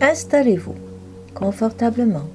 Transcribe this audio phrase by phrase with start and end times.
[0.00, 0.76] Installez-vous
[1.34, 2.28] confortablement.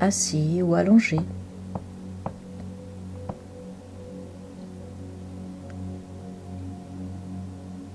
[0.00, 1.18] Assis ou allongé.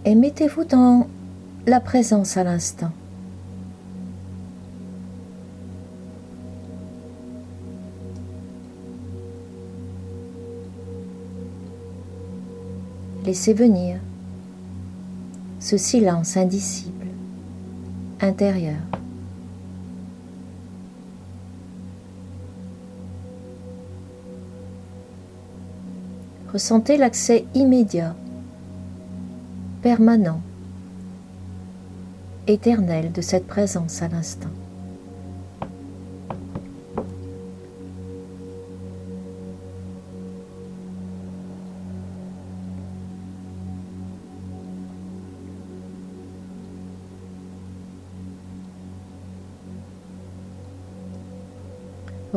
[0.05, 1.07] Et mettez-vous dans
[1.67, 2.91] la présence à l'instant.
[13.31, 13.97] Laissez venir
[15.61, 17.07] ce silence indicible,
[18.19, 18.75] intérieur.
[26.51, 28.17] Ressentez l'accès immédiat,
[29.81, 30.41] permanent,
[32.47, 34.49] éternel de cette présence à l'instant.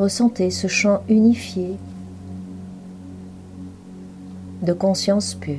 [0.05, 1.79] Ressentez ce champ unifié
[4.61, 5.57] de conscience pure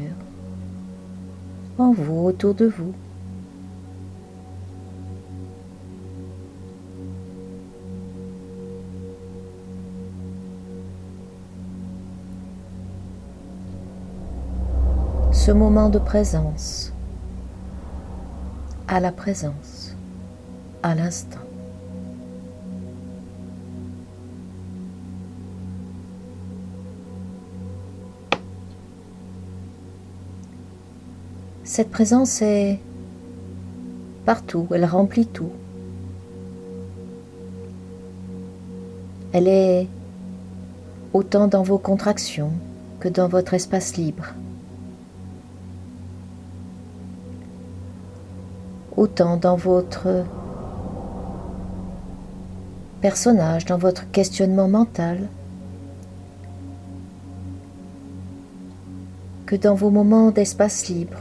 [1.79, 2.93] en vous, autour de vous.
[15.31, 16.93] Ce moment de présence,
[18.87, 19.95] à la présence,
[20.83, 21.44] à l'instant.
[31.75, 32.79] Cette présence est
[34.25, 35.51] partout, elle remplit tout.
[39.33, 39.89] Elle est
[41.11, 42.53] autant dans vos contractions
[43.01, 44.27] que dans votre espace libre.
[48.95, 50.23] Autant dans votre
[53.01, 55.27] personnage, dans votre questionnement mental,
[59.45, 61.17] que dans vos moments d'espace libre.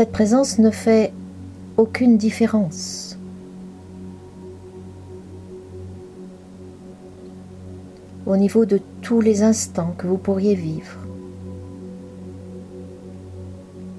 [0.00, 1.12] Cette présence ne fait
[1.76, 3.18] aucune différence.
[8.24, 10.96] Au niveau de tous les instants que vous pourriez vivre,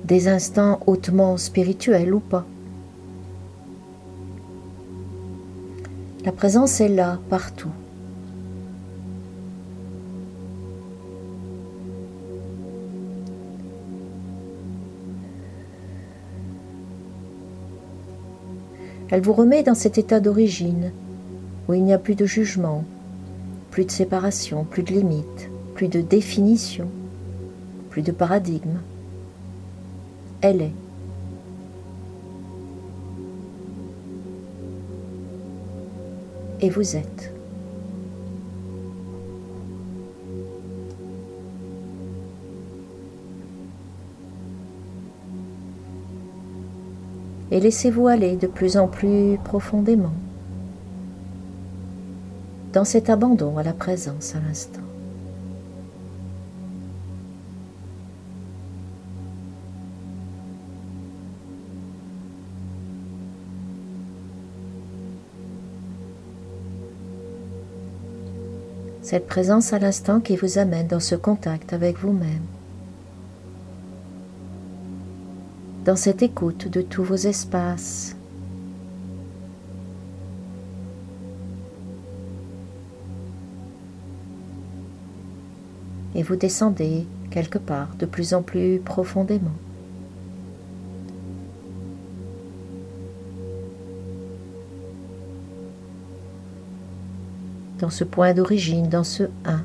[0.06, 2.48] des instants hautement spirituels ou pas.
[6.26, 7.70] La présence est là, partout.
[19.12, 20.92] Elle vous remet dans cet état d'origine,
[21.68, 22.86] où il n'y a plus de jugement,
[23.70, 26.88] plus de séparation, plus de limites, plus de définition,
[27.90, 28.80] plus de paradigme.
[30.40, 30.72] Elle est.
[36.62, 37.34] Et vous êtes.
[47.52, 50.14] Et laissez-vous aller de plus en plus profondément
[52.74, 54.80] dans cet abandon à la présence à l'instant.
[69.02, 72.61] Cette présence à l'instant qui vous amène dans ce contact avec vous-même.
[75.86, 78.16] Dans cette écoute de tous vos espaces.
[86.14, 89.50] Et vous descendez quelque part de plus en plus profondément.
[97.80, 99.61] Dans ce point d'origine, dans ce 1.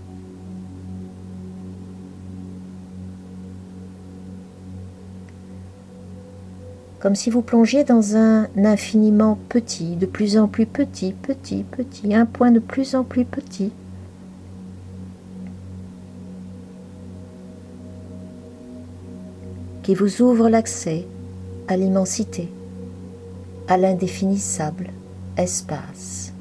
[7.07, 12.13] Comme si vous plongiez dans un infiniment petit, de plus en plus petit, petit, petit,
[12.13, 13.71] un point de plus en plus petit.
[19.85, 21.07] qui vous ouvre l'accès
[21.69, 22.51] à l'immensité,
[23.69, 24.91] à l'indéfinissable
[25.37, 26.33] espace,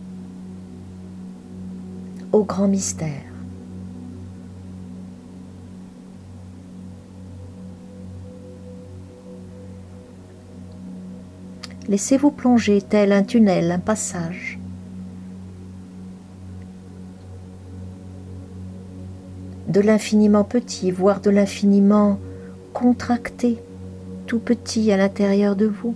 [2.31, 3.34] au grand mystère.
[11.87, 14.59] Laissez-vous plonger tel un tunnel, un passage.
[19.75, 22.17] de l'infiniment petit, voire de l'infiniment
[22.73, 23.57] contracté,
[24.25, 25.93] tout petit à l'intérieur de vous.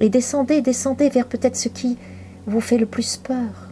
[0.00, 1.98] Et descendez, descendez vers peut-être ce qui
[2.46, 3.68] vous fait le plus peur.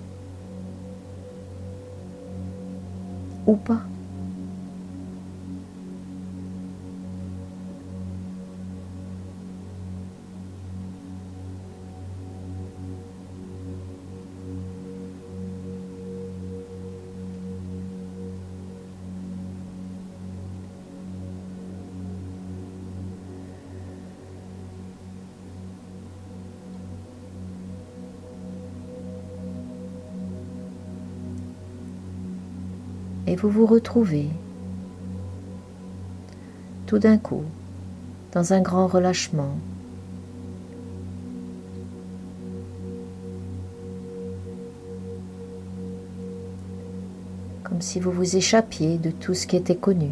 [3.47, 3.81] Ou pas.
[33.39, 34.27] Vous vous retrouvez
[36.87, 37.45] tout d'un coup
[38.33, 39.57] dans un grand relâchement.
[47.63, 50.11] Comme si vous vous échappiez de tout ce qui était connu.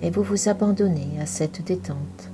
[0.00, 2.30] Et vous vous abandonnez à cette détente.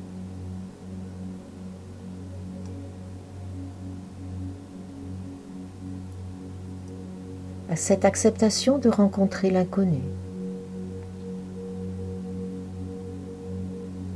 [7.76, 10.00] Cette acceptation de rencontrer l'inconnu.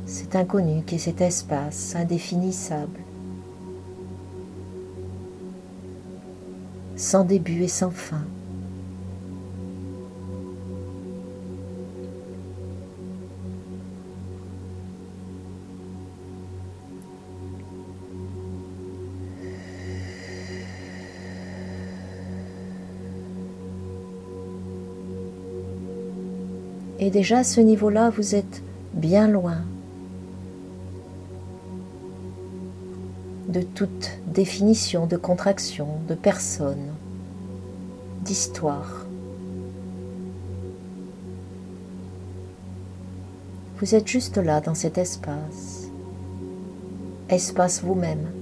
[0.07, 3.01] Cet inconnu qui est cet espace indéfinissable,
[6.97, 8.25] sans début et sans fin.
[27.09, 28.63] Et déjà à ce niveau-là, vous êtes
[28.93, 29.63] bien loin
[33.49, 36.93] de toute définition de contraction, de personne,
[38.27, 39.07] d'histoire.
[43.79, 45.89] Vous êtes juste là dans cet espace,
[47.31, 48.38] espace vous-même.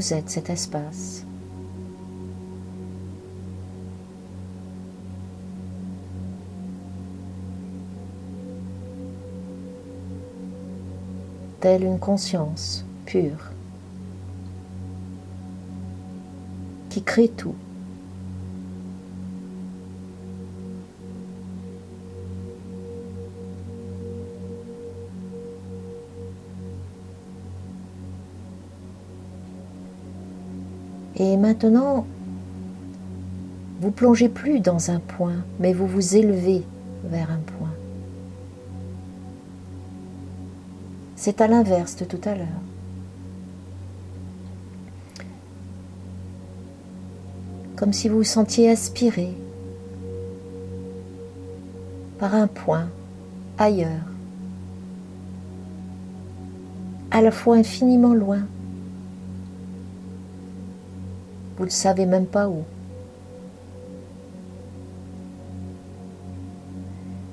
[0.00, 1.26] Vous êtes cet espace.
[11.60, 13.50] Telle une conscience pure
[16.88, 17.54] qui crée tout.
[31.20, 32.06] Et maintenant,
[33.82, 36.64] vous plongez plus dans un point, mais vous vous élevez
[37.04, 37.74] vers un point.
[41.16, 42.46] C'est à l'inverse de tout à l'heure.
[47.76, 49.34] Comme si vous vous sentiez aspiré
[52.18, 52.88] par un point
[53.58, 54.06] ailleurs,
[57.10, 58.40] à la fois infiniment loin
[61.70, 62.64] ne savez même pas où.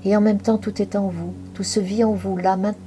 [0.06, 2.87] Et en même temps, tout est en vous, tout se vit en vous, là, maintenant.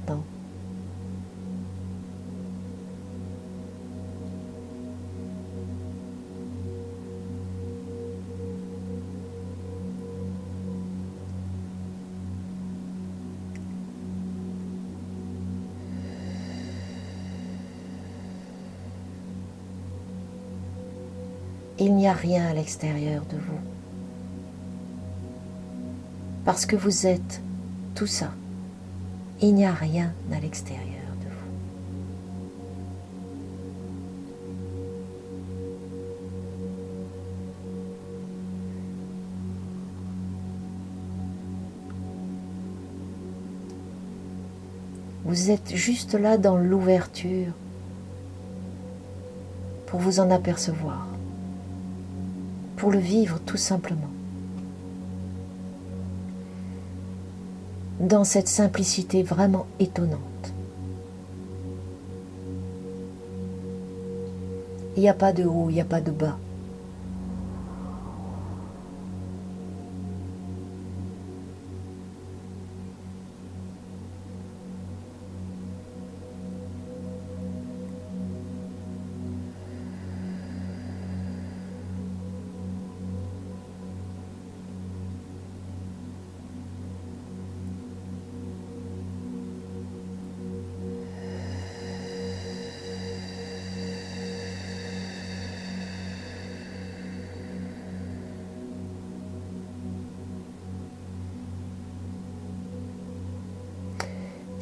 [22.13, 23.59] Rien à l'extérieur de vous.
[26.45, 27.41] Parce que vous êtes
[27.95, 28.31] tout ça.
[29.41, 30.85] Il n'y a rien à l'extérieur
[31.21, 31.49] de vous.
[45.25, 47.53] Vous êtes juste là dans l'ouverture
[49.87, 51.10] pour vous en apercevoir
[52.81, 54.09] pour le vivre tout simplement.
[57.99, 60.19] Dans cette simplicité vraiment étonnante.
[64.97, 66.39] Il n'y a pas de haut, il n'y a pas de bas.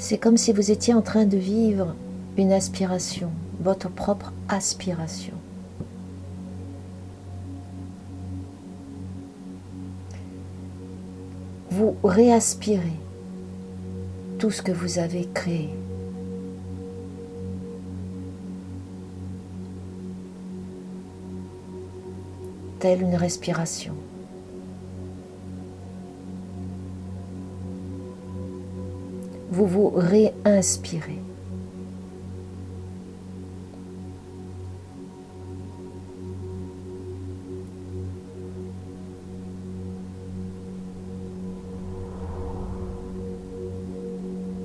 [0.09, 1.93] C'est comme si vous étiez en train de vivre
[2.35, 5.35] une aspiration, votre propre aspiration.
[11.69, 12.99] Vous réaspirez
[14.39, 15.69] tout ce que vous avez créé.
[22.79, 23.93] Telle une respiration.
[29.51, 31.19] Vous vous réinspirez.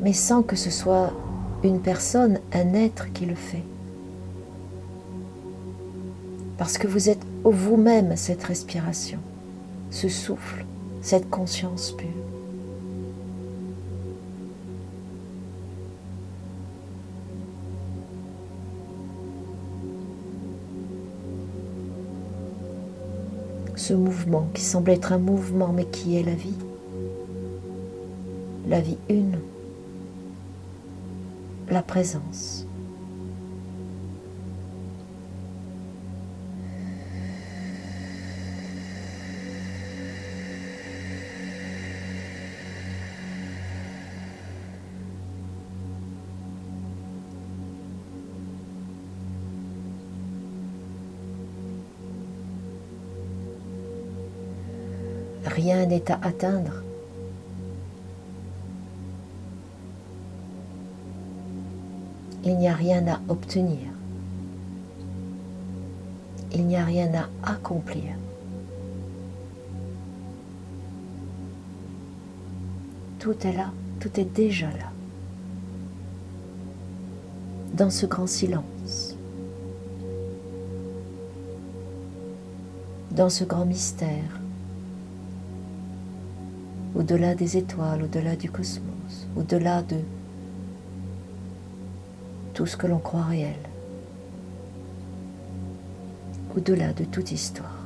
[0.05, 1.13] mais sans que ce soit
[1.65, 3.65] une personne, un être qui le fait.
[6.59, 9.19] Parce que vous êtes vous-même cette respiration,
[9.91, 10.67] ce souffle,
[11.01, 12.24] cette conscience pure.
[23.87, 26.57] Ce mouvement qui semble être un mouvement mais qui est la vie.
[28.67, 29.37] La vie une
[31.69, 32.64] la présence.
[55.95, 56.85] À atteindre.
[62.45, 63.91] il n'y a rien à obtenir.
[66.53, 68.15] Il n'y a rien à accomplir.
[73.19, 74.93] Tout est là, tout est déjà là.
[77.73, 79.17] Dans ce grand silence.
[83.11, 84.44] Dans ce grand mystère.
[86.97, 89.97] Au-delà des étoiles, au-delà du cosmos, au-delà de
[92.55, 93.57] tout ce que l'on croit réel,
[96.57, 97.81] au-delà de toute histoire.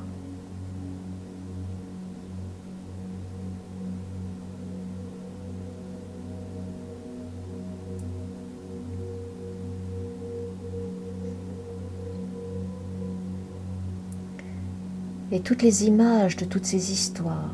[15.31, 17.53] Et toutes les images de toutes ces histoires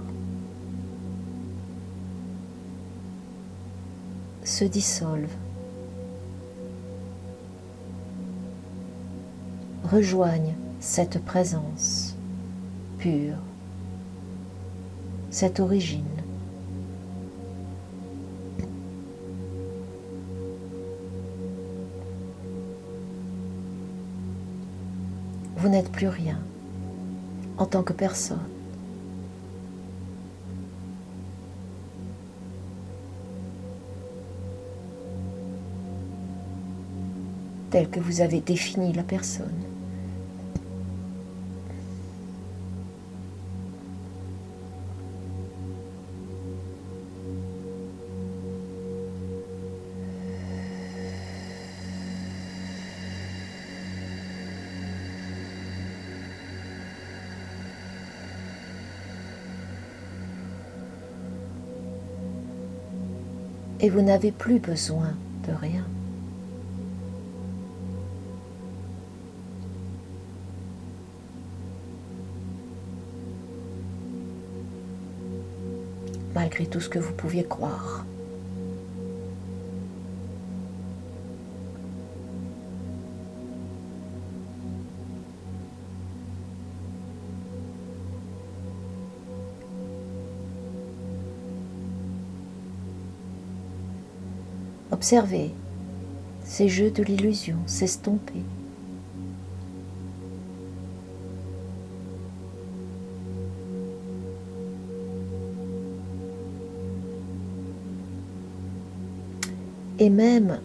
[4.55, 5.35] se dissolvent
[9.83, 12.15] rejoignent cette présence
[12.97, 13.35] pure,
[15.29, 16.05] cette origine.
[25.57, 26.39] Vous n'êtes plus rien
[27.57, 28.54] en tant que personne.
[37.75, 39.51] Tel que vous avez défini la personne.
[63.81, 65.13] et vous n'avez plus besoin
[65.45, 65.85] de rien.
[76.63, 78.05] Tout ce que vous pouviez croire.
[94.91, 95.51] Observez
[96.45, 98.43] ces jeux de l'illusion s'estomper.
[109.99, 110.59] Et même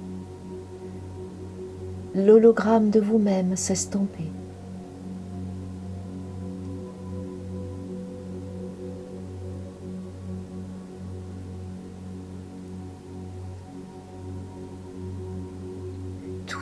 [2.14, 4.30] l'hologramme de vous-même s'estomper.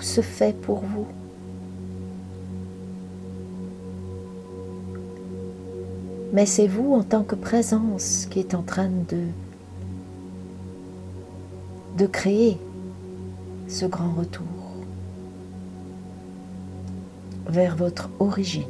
[0.09, 1.07] se fait pour vous.
[6.33, 9.19] Mais c'est vous en tant que présence qui est en train de
[11.99, 12.57] de créer
[13.67, 14.47] ce grand retour
[17.49, 18.63] vers votre origine.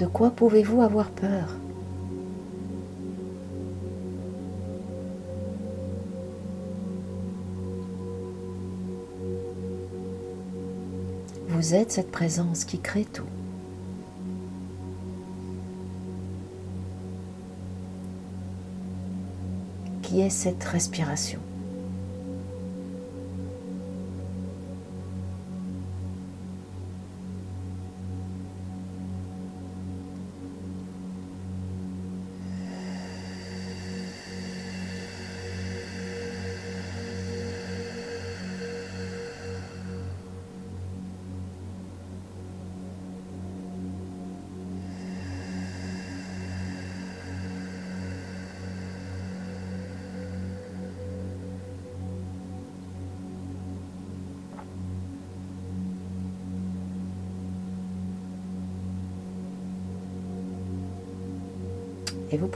[0.00, 1.54] De quoi pouvez-vous avoir peur?
[11.48, 13.22] Vous êtes cette présence qui crée tout.
[20.18, 21.40] Est cette respiration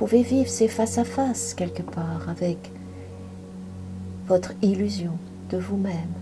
[0.07, 2.73] pouvez vivre ces face-à-face quelque part avec
[4.29, 5.13] votre illusion
[5.51, 6.15] de vous-même.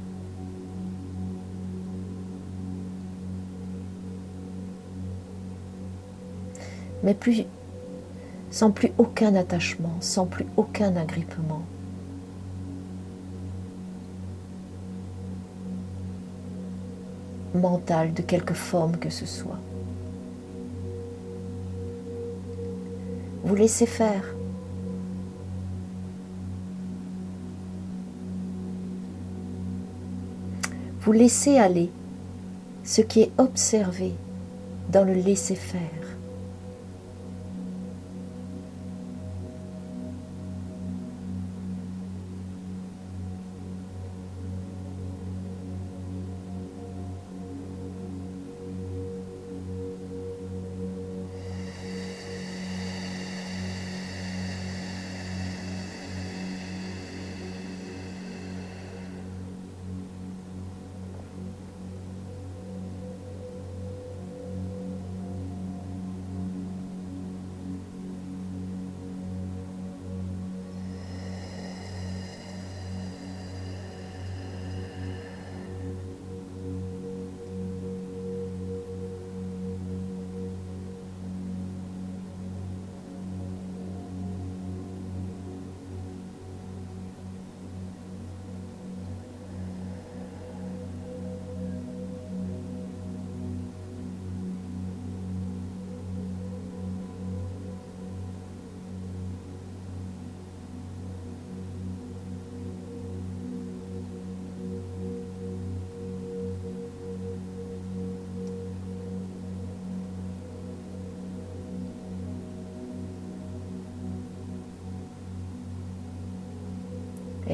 [7.04, 7.16] Mais
[8.50, 11.62] sans plus aucun attachement, sans plus aucun agrippement.
[17.54, 19.58] mental de quelque forme que ce soit.
[23.48, 24.34] Vous laissez faire.
[31.00, 31.88] Vous laissez aller
[32.84, 34.12] ce qui est observé
[34.90, 36.17] dans le laisser faire.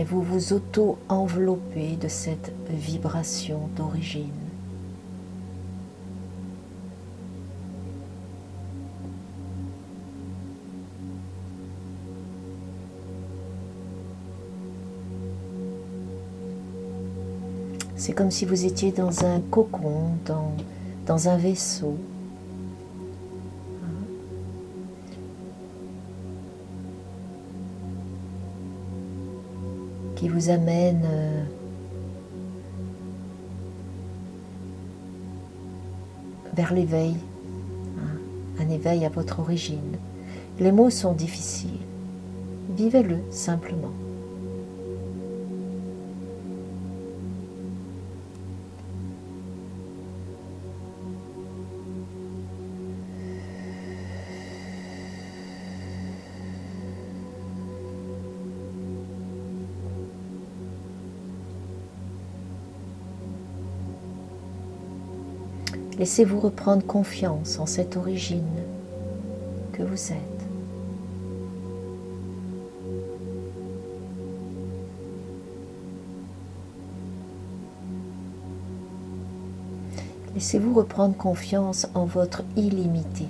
[0.04, 4.30] Vous vous auto-enveloppez de cette vibration d'origine.
[17.96, 20.52] C'est comme si vous étiez dans un cocon, dans,
[21.06, 21.96] dans un vaisseau.
[30.34, 31.44] Vous amène euh,
[36.56, 37.14] vers l'éveil,
[38.00, 38.18] hein,
[38.58, 39.96] un éveil à votre origine.
[40.58, 41.78] Les mots sont difficiles,
[42.76, 43.92] vivez-le simplement.
[66.04, 68.44] Laissez-vous reprendre confiance en cette origine
[69.72, 70.46] que vous êtes.
[80.34, 83.24] Laissez-vous reprendre confiance en votre illimité.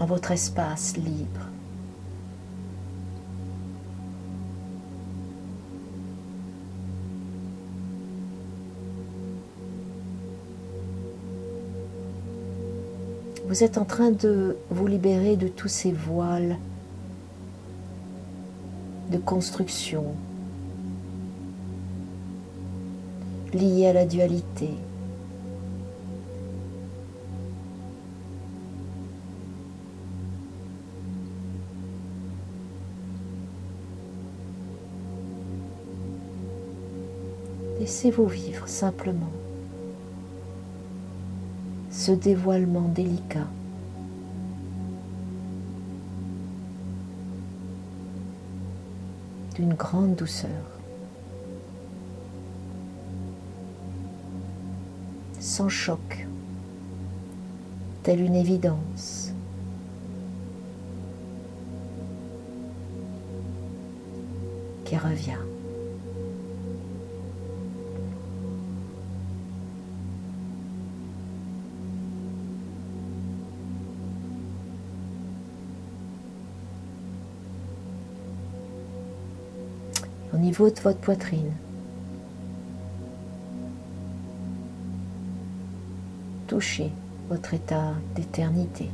[0.00, 1.49] En votre espace libre.
[13.50, 16.56] Vous êtes en train de vous libérer de tous ces voiles
[19.10, 20.14] de construction
[23.52, 24.70] liés à la dualité.
[37.80, 39.32] Laissez-vous vivre simplement
[42.00, 43.46] ce dévoilement délicat.
[49.54, 50.64] d'une grande douceur.
[55.38, 56.26] Sans choc,
[58.02, 59.34] telle une évidence.
[64.86, 65.49] qui revient.
[80.50, 81.52] Niveau votre poitrine.
[86.48, 86.90] Touchez
[87.28, 88.90] votre état d'éternité.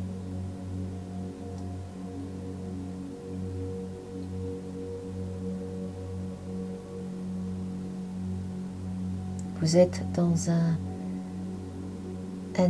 [9.62, 10.77] Vous êtes dans un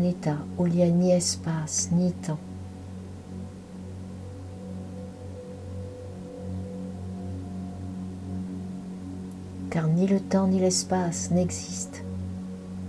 [0.05, 2.38] état où il n'y a ni espace ni temps.
[10.07, 11.99] Ni le temps ni l'espace n'existent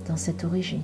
[0.07, 0.81] dans cette origine.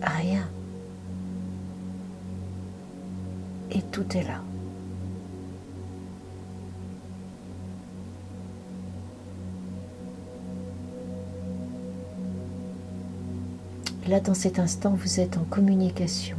[0.00, 0.48] Rien.
[3.72, 4.40] Et tout est là.
[14.06, 16.38] Là, dans cet instant, vous êtes en communication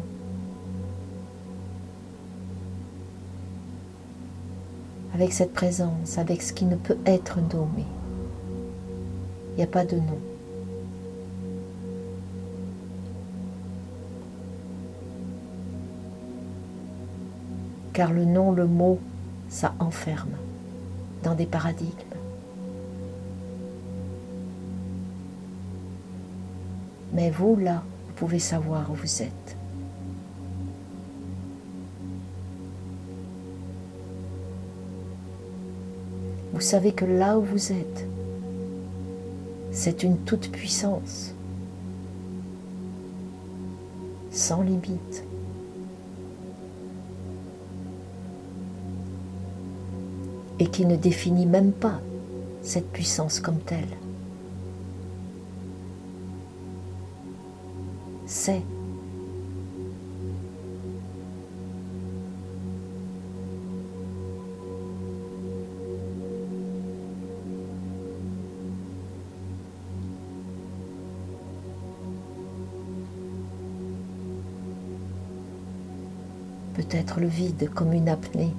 [5.19, 7.84] avec cette présence, avec ce qui ne peut être nommé.
[9.51, 10.17] Il n'y a pas de nom.
[17.91, 18.97] Car le nom, le mot,
[19.49, 20.38] ça enferme
[21.23, 21.89] dans des paradigmes.
[27.12, 29.49] Mais vous, là, vous pouvez savoir où vous êtes.
[36.54, 38.06] Vous savez que là où vous êtes,
[39.72, 41.34] c'est une toute puissance,
[44.32, 45.24] sans limite.
[50.62, 52.02] Et qui ne définit même pas
[52.62, 53.88] cette puissance comme telle.
[58.26, 58.62] C'est
[76.89, 78.52] peut-être le vide comme une apnée.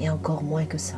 [0.00, 0.96] Et encore moins que ça.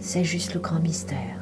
[0.00, 1.36] C'est juste le grand mystère.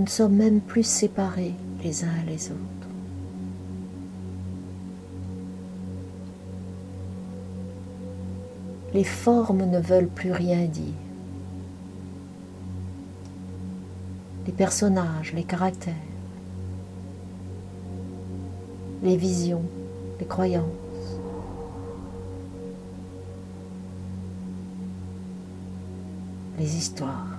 [0.00, 1.52] Nous ne sommes même plus séparés
[1.84, 2.88] les uns les autres.
[8.94, 10.94] Les formes ne veulent plus rien dire.
[14.46, 15.92] Les personnages, les caractères,
[19.02, 19.64] les visions,
[20.18, 20.64] les croyances.
[26.58, 27.29] les histoires.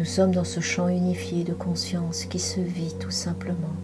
[0.00, 3.76] Nous sommes dans ce champ unifié de conscience qui se vit tout simplement.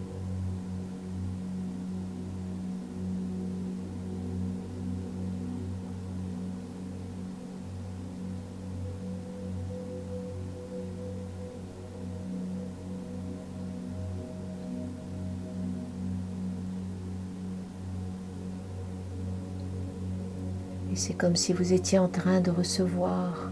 [20.91, 23.51] Et c'est comme si vous étiez en train de recevoir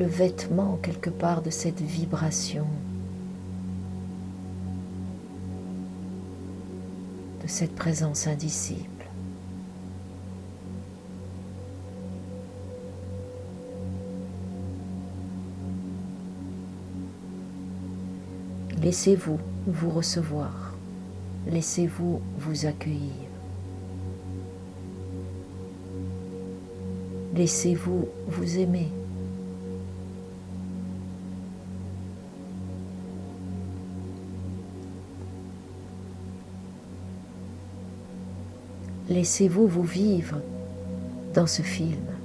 [0.00, 2.66] le vêtement quelque part de cette vibration,
[7.42, 8.88] de cette présence indicible.
[18.82, 20.72] Laissez-vous vous recevoir,
[21.46, 23.28] laissez-vous vous accueillir.
[27.34, 28.88] Laissez-vous vous aimer.
[39.10, 40.36] Laissez-vous vous vivre
[41.34, 42.19] dans ce film.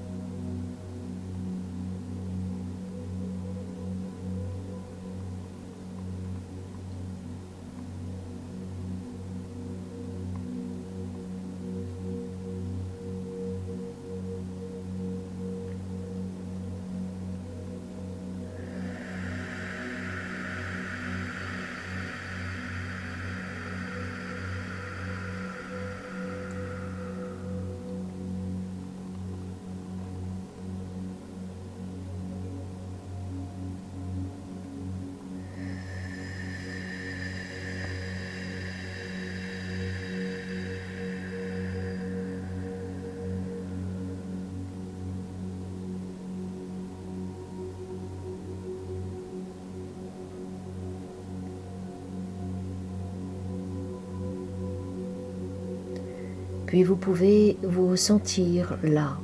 [56.75, 59.17] Puis vous pouvez vous sentir là,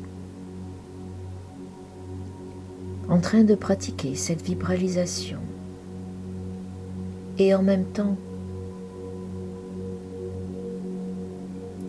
[3.10, 5.40] en train de pratiquer cette vibralisation.
[7.38, 8.16] Et en même temps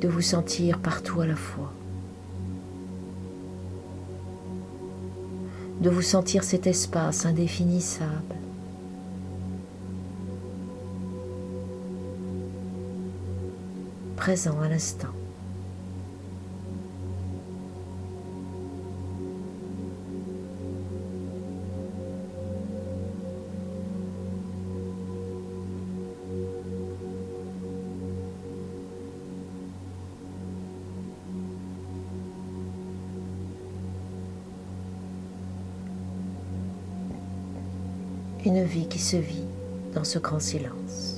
[0.01, 1.73] de vous sentir partout à la fois,
[5.81, 8.35] de vous sentir cet espace indéfinissable.
[14.17, 15.15] Présent à l'instant.
[38.73, 39.45] Vie qui se vit
[39.93, 41.12] dans ce grand silence.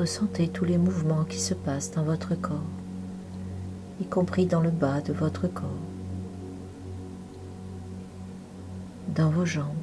[0.00, 2.64] Ressentez tous les mouvements qui se passent dans votre corps,
[4.00, 5.68] y compris dans le bas de votre corps,
[9.14, 9.79] dans vos jambes.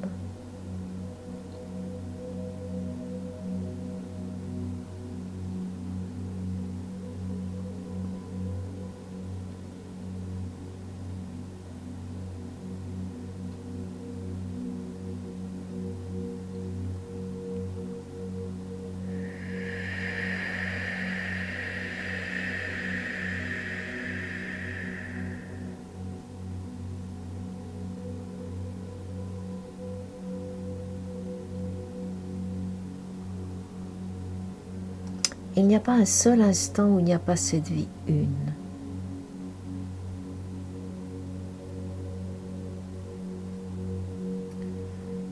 [35.58, 38.28] Il n'y a pas un seul instant où il n'y a pas cette vie une.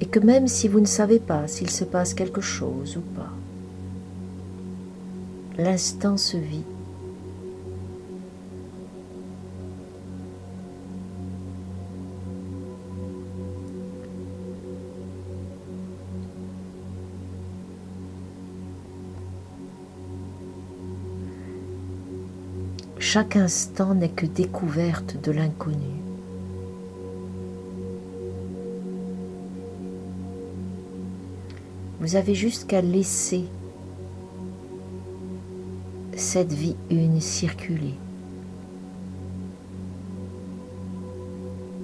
[0.01, 3.31] Et que même si vous ne savez pas s'il se passe quelque chose ou pas,
[5.63, 6.65] l'instant se vit.
[23.17, 26.03] Chaque instant n'est que découverte de l'inconnu.
[31.99, 33.47] Vous avez juste qu'à laisser
[36.15, 37.95] cette vie une circuler.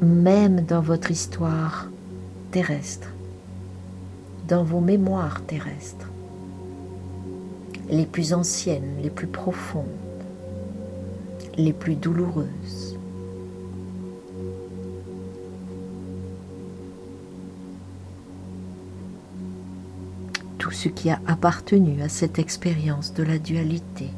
[0.02, 1.88] Même dans votre histoire
[2.50, 3.08] terrestre,
[4.48, 6.10] dans vos mémoires terrestres,
[7.88, 9.86] les plus anciennes, les plus profondes
[11.56, 12.98] les plus douloureuses.
[20.58, 24.08] Tout ce qui a appartenu à cette expérience de la dualité.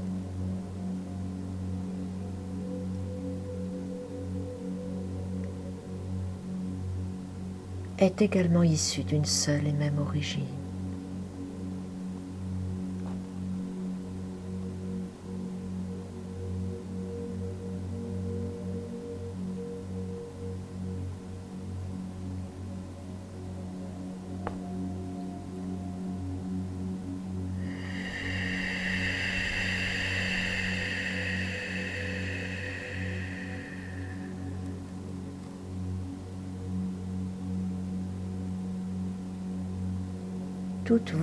[7.98, 10.63] est également issu d'une seule et même origine.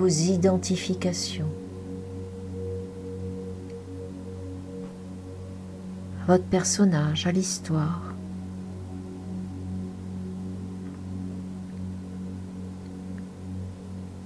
[0.02, 1.46] Vos identifications.
[6.24, 8.02] à votre personnage, à l'histoire.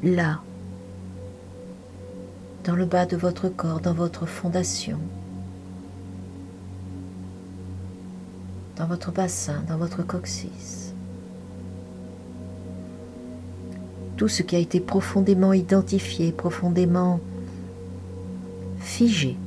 [0.03, 0.41] Là,
[2.63, 4.99] dans le bas de votre corps, dans votre fondation,
[8.77, 10.84] dans votre bassin, dans votre coccyx.
[14.17, 17.19] Tout ce qui a été profondément identifié, profondément
[18.79, 19.37] figé.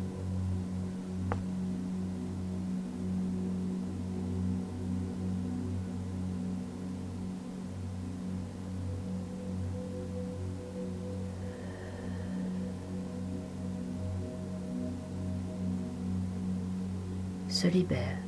[17.59, 18.28] se libère.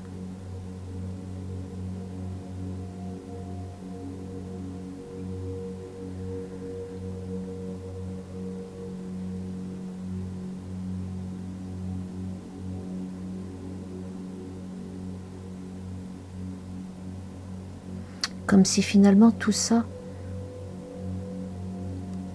[18.50, 19.84] Comme si finalement tout ça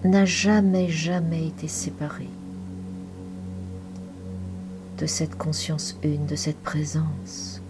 [0.05, 2.29] n'a jamais, jamais été séparé
[4.97, 7.61] de cette conscience une, de cette présence.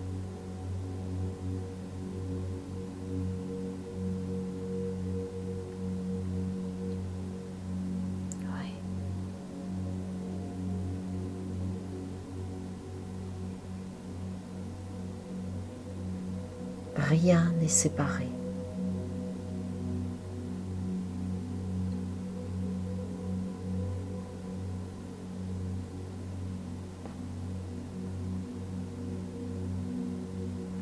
[16.96, 18.25] Rien n'est séparé.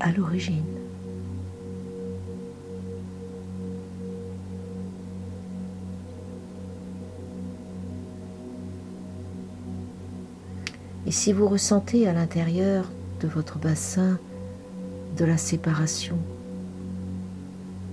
[0.04, 0.64] À l'origine.
[11.08, 12.86] Et si vous ressentez à l'intérieur
[13.22, 14.20] de votre bassin
[15.18, 16.18] de la séparation,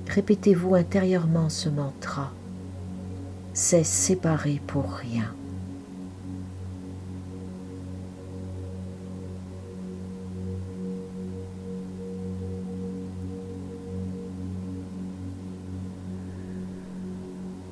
[0.09, 2.33] répétez-vous intérieurement ce mantra.
[3.53, 5.33] C'est séparé pour rien.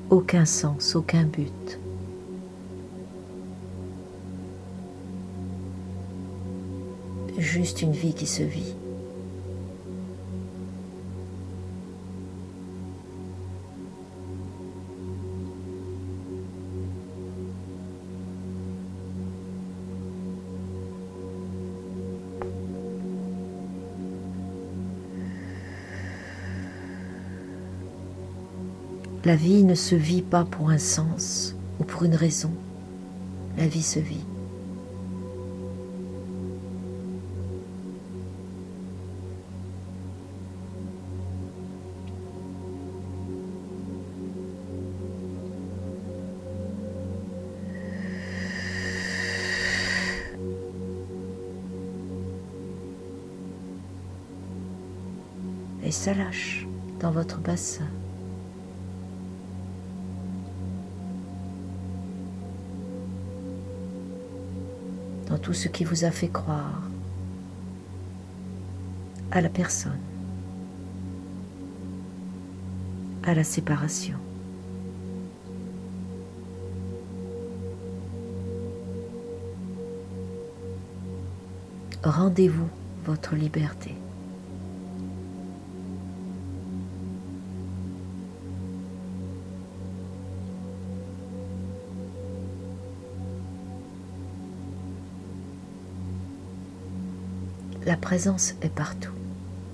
[0.09, 1.79] Aucun sens, aucun but.
[7.37, 8.75] Juste une vie qui se vit.
[29.29, 32.49] La vie ne se vit pas pour un sens ou pour une raison.
[33.59, 34.25] La vie se vit.
[55.83, 56.65] Et ça lâche
[56.99, 57.85] dans votre bassin.
[65.41, 66.83] Tout ce qui vous a fait croire
[69.31, 69.99] à la personne,
[73.23, 74.17] à la séparation.
[82.03, 82.69] Rendez-vous
[83.05, 83.93] votre liberté.
[97.99, 99.13] Présence est partout.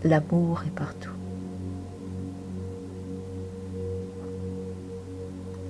[0.03, 1.11] L'amour est partout.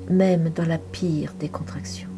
[0.10, 2.10] Même dans la pire des contractions.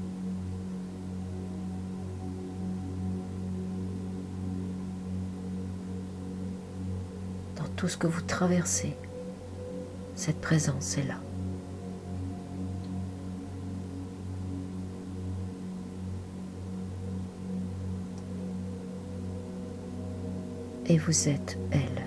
[7.55, 8.95] Dans tout ce que vous traversez,
[10.15, 11.26] cette présence est là.
[20.87, 22.06] Et vous êtes elle.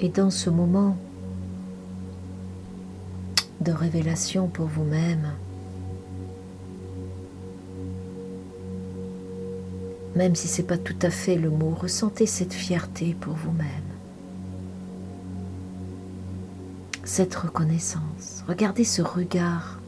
[0.00, 0.96] Et dans ce moment
[3.60, 5.32] de révélation pour vous-même,
[10.14, 13.66] même si ce n'est pas tout à fait le mot, ressentez cette fierté pour vous-même,
[17.04, 18.44] cette reconnaissance.
[18.48, 19.80] Regardez ce regard.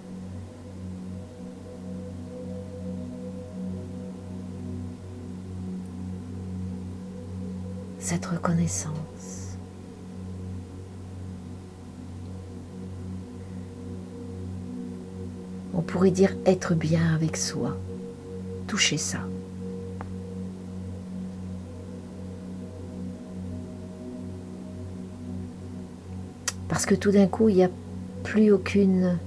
[7.98, 9.47] Cette reconnaissance.
[15.98, 17.76] Pourrait dire être bien avec soi.
[18.68, 19.18] Touchez ça.
[26.68, 27.70] Parce que tout d'un coup, il n'y a
[28.22, 29.18] plus aucune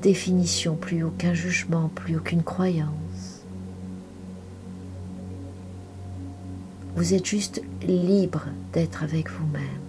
[0.00, 3.42] définition, plus aucun jugement, plus aucune croyance.
[6.96, 9.83] Vous êtes juste libre d'être avec vous-même.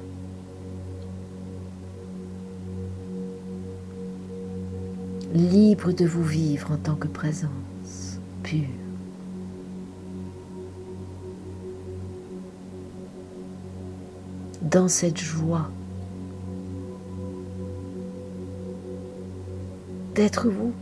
[5.94, 8.66] De vous vivre en tant que présence pure.
[14.62, 15.70] Dans cette joie
[20.16, 20.74] d'être vous.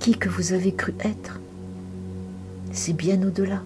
[0.00, 1.40] Qui que vous avez cru être,
[2.72, 3.62] c'est bien au-delà.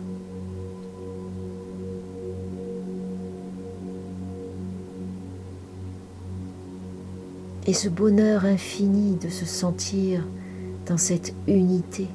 [7.67, 10.23] Et ce bonheur infini de se sentir
[10.87, 12.07] dans cette unité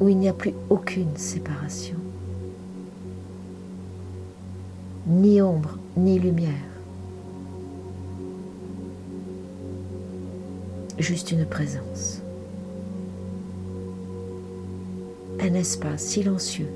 [0.00, 1.96] où il n'y a plus aucune séparation,
[5.06, 6.50] ni ombre, ni lumière,
[10.98, 12.20] juste une présence.
[15.40, 16.70] un espace silencieux,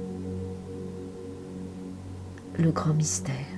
[2.58, 3.57] le grand mystère.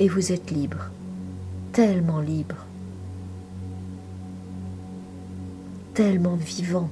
[0.00, 0.90] Et vous êtes libre,
[1.72, 2.54] tellement libre,
[5.92, 6.88] tellement vivant.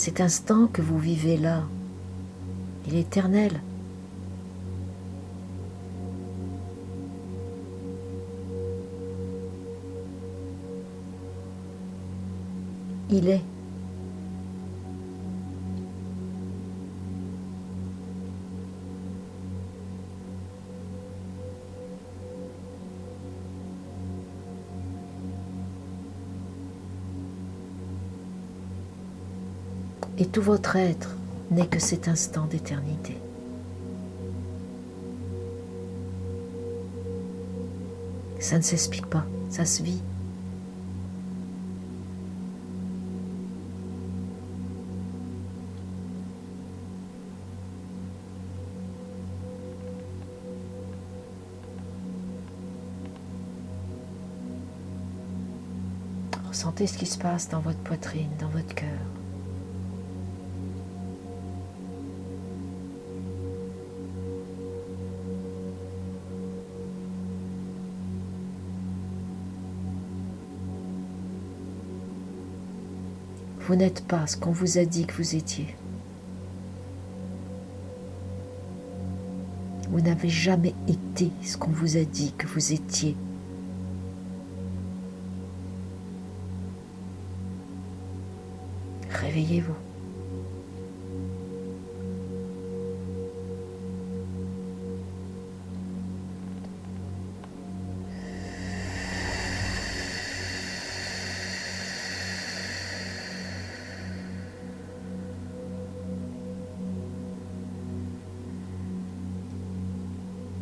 [0.00, 1.62] Cet instant que vous vivez là,
[2.86, 3.60] il est éternel.
[13.10, 13.49] Il est.
[30.32, 31.16] tout votre être
[31.50, 33.16] n'est que cet instant d'éternité.
[38.38, 40.00] Ça ne s'explique pas, ça se vit.
[56.48, 59.19] Ressentez ce qui se passe dans votre poitrine, dans votre cœur.
[73.70, 75.76] Vous n'êtes pas ce qu'on vous a dit que vous étiez.
[79.88, 83.14] Vous n'avez jamais été ce qu'on vous a dit que vous étiez.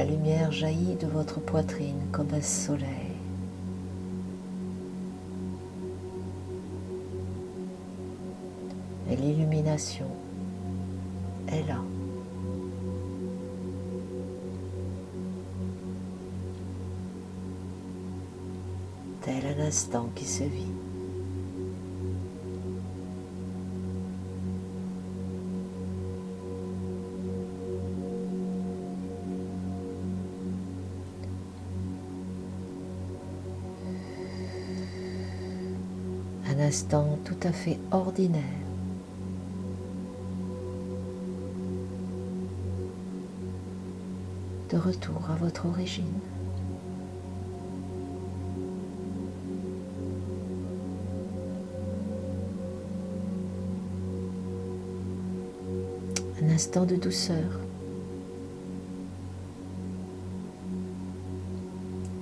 [0.00, 2.88] La lumière jaillit de votre poitrine comme un soleil.
[9.10, 10.06] Et l'illumination
[11.48, 11.82] est là.
[19.20, 20.69] Tel un instant qui se vit.
[37.24, 38.42] Tout à fait ordinaire.
[44.70, 46.04] de retour à votre origine.
[56.40, 57.36] Un instant de douceur.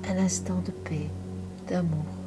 [0.09, 1.11] Un instant de paix,
[1.69, 2.18] d'amour.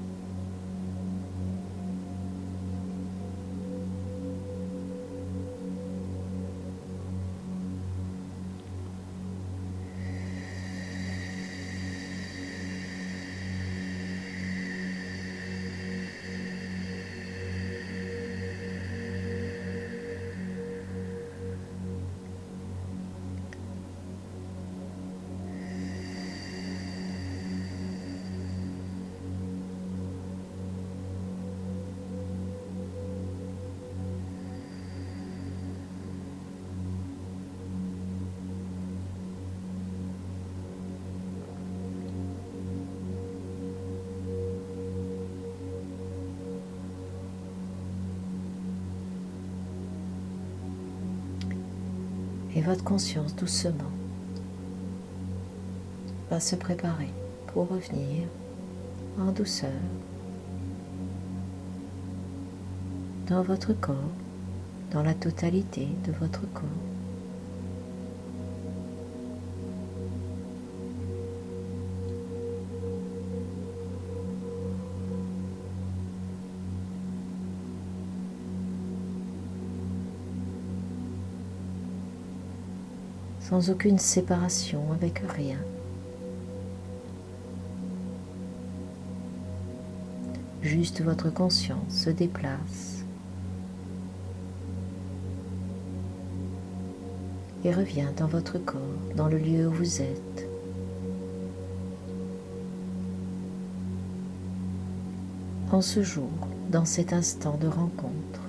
[52.72, 53.91] Votre conscience doucement
[56.30, 57.09] va se préparer
[57.47, 58.30] pour revenir
[59.19, 59.69] en douceur
[63.28, 64.13] dans votre corps,
[64.93, 67.01] dans la totalité de votre corps.
[83.52, 85.58] Sans aucune séparation avec rien.
[90.62, 93.04] Juste votre conscience se déplace
[97.66, 98.80] et revient dans votre corps,
[99.18, 100.47] dans le lieu où vous êtes.
[105.74, 106.32] En ce jour,
[106.70, 108.41] dans cet instant de rencontre,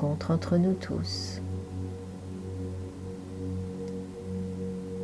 [0.00, 1.40] entre nous tous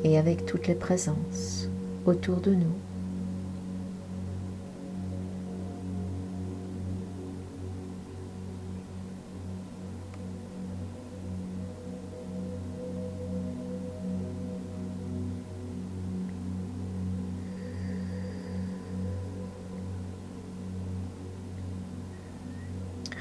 [0.05, 1.69] et avec toutes les présences
[2.07, 2.88] autour de nous.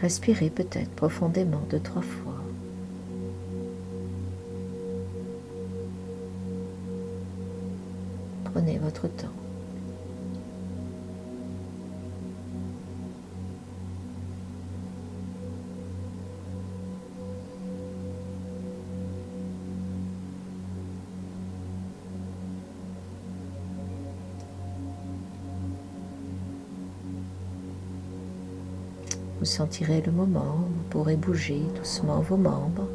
[0.08, 2.42] Respirez peut-être profondément deux, trois fois.
[8.46, 9.37] Prenez votre temps.
[29.48, 32.88] Sentirez le moment vous pourrez bouger doucement vos membres.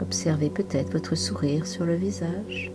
[0.00, 2.72] Observez peut-être votre sourire sur le visage.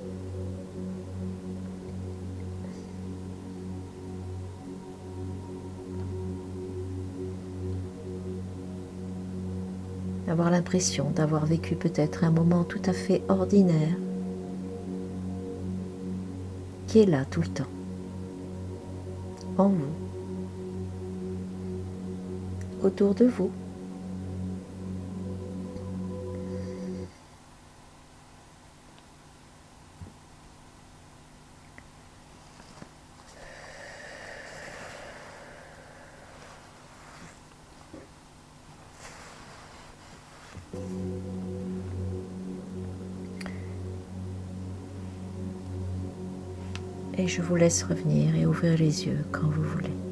[10.36, 13.96] L'impression d'avoir vécu peut-être un moment tout à fait ordinaire
[16.88, 17.64] qui est là tout le temps,
[19.58, 19.86] en vous,
[22.84, 23.52] autour de vous.
[47.36, 50.05] Je vous laisse revenir et ouvrir les yeux quand vous voulez.